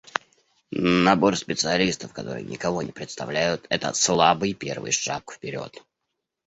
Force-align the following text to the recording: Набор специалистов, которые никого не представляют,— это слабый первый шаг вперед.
Набор 1.05 1.37
специалистов, 1.37 2.11
которые 2.11 2.43
никого 2.43 2.81
не 2.81 2.91
представляют,— 2.91 3.67
это 3.69 3.93
слабый 3.93 4.53
первый 4.55 4.91
шаг 4.91 5.31
вперед. 5.31 5.77